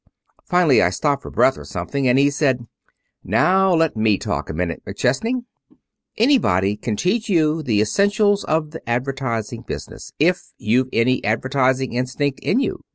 [0.45, 2.65] Finally I stopped for breath, or something, and he said:
[3.23, 5.45] "'Now let me talk a minute, McChesney.
[6.17, 12.39] Anybody can teach you the essentials of the advertising business, if you've any advertising instinct
[12.39, 12.83] in you.